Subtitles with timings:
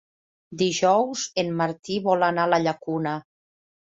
[0.61, 3.19] Dijous en Martí vol anar a la Llacuna.